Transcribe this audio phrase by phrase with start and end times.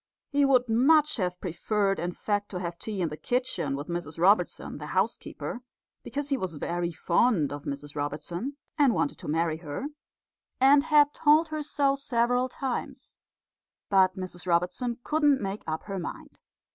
[0.31, 4.17] He would much have preferred, in fact, to have tea in the kitchen with Mrs
[4.19, 5.61] Robertson, the housekeeper,
[6.01, 9.89] because he was very fond of Mrs Robertson, and wanted to marry her,
[10.59, 13.19] and had told her so several times.
[13.89, 16.39] But Mrs Robertson couldn't make up her mind.